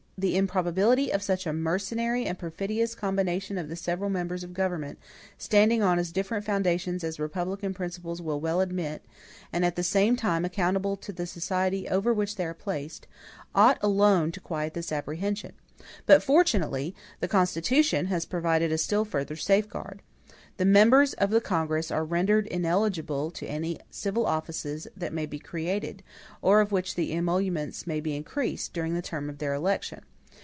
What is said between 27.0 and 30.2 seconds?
emoluments may be increased, during the term of their election.